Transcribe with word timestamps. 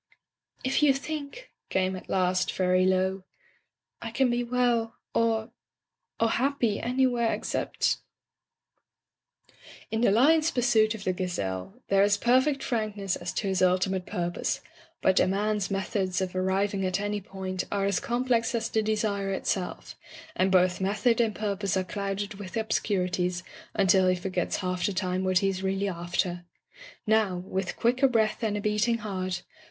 "If 0.63 0.81
you 0.81 0.95
think,'* 0.95 1.51
came 1.69 1.95
at 1.95 2.09
last, 2.09 2.51
very 2.53 2.87
low, 2.87 3.23
"I 4.01 4.09
can 4.09 4.31
be 4.31 4.43
well— 4.43 4.95
or— 5.13 5.51
or 6.19 6.27
happy 6.27 6.79
anywhere 6.81 7.27
ex 7.31 7.49
cept" 7.49 7.97
In 9.91 10.01
the 10.01 10.09
lion's 10.09 10.49
pursuit 10.49 10.95
of 10.95 11.03
the 11.03 11.13
gazelle 11.13 11.83
there 11.89 12.01
is 12.01 12.17
perfect 12.17 12.63
frankness 12.63 13.15
as 13.15 13.31
to 13.33 13.47
his 13.47 13.61
ultimate 13.61 14.07
purpose, 14.07 14.61
but 15.03 15.19
a 15.19 15.27
man's 15.27 15.69
methods 15.69 16.19
of 16.19 16.35
arriving 16.35 16.83
at 16.83 16.99
any 16.99 17.21
point 17.21 17.65
are 17.71 17.85
as 17.85 17.99
complex 17.99 18.55
as 18.55 18.69
the 18.71 18.81
desire 18.81 19.29
itself, 19.29 19.95
and 20.35 20.51
both 20.51 20.81
method 20.81 21.21
and 21.21 21.35
purpose 21.35 21.77
are 21.77 21.83
clouded 21.83 22.33
with 22.39 22.57
ob 22.57 22.69
scurities 22.69 23.43
until 23.75 24.07
he 24.07 24.15
forgets 24.15 24.55
half 24.55 24.83
the 24.87 24.93
time 24.93 25.23
what 25.23 25.37
he 25.45 25.49
is 25.49 25.61
really 25.61 25.87
after. 25.87 26.43
Now, 27.05 27.37
with 27.37 27.75
quicker 27.77 28.07
breath 28.07 28.41
and 28.41 28.57
a 28.57 28.61
beating 28.61 28.97
heart. 28.97 29.43